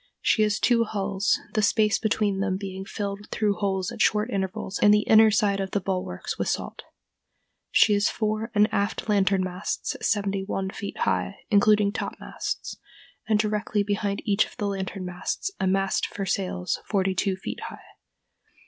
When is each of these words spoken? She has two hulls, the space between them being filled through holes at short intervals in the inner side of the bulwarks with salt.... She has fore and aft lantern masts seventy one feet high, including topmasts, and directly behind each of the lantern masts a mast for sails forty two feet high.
She 0.19 0.41
has 0.41 0.59
two 0.59 0.83
hulls, 0.83 1.39
the 1.53 1.61
space 1.61 1.99
between 1.99 2.39
them 2.39 2.57
being 2.57 2.85
filled 2.85 3.29
through 3.29 3.57
holes 3.57 3.91
at 3.91 4.01
short 4.01 4.31
intervals 4.31 4.79
in 4.79 4.89
the 4.89 5.01
inner 5.03 5.29
side 5.29 5.59
of 5.59 5.69
the 5.69 5.79
bulwarks 5.79 6.39
with 6.39 6.47
salt.... 6.49 6.81
She 7.69 7.93
has 7.93 8.09
fore 8.09 8.49
and 8.55 8.67
aft 8.73 9.07
lantern 9.07 9.43
masts 9.43 9.95
seventy 10.01 10.43
one 10.43 10.71
feet 10.71 10.97
high, 11.01 11.41
including 11.51 11.91
topmasts, 11.91 12.77
and 13.27 13.37
directly 13.37 13.83
behind 13.83 14.23
each 14.25 14.43
of 14.47 14.57
the 14.57 14.65
lantern 14.65 15.05
masts 15.05 15.51
a 15.59 15.67
mast 15.67 16.07
for 16.07 16.25
sails 16.25 16.79
forty 16.83 17.13
two 17.13 17.35
feet 17.35 17.59
high. 17.69 17.85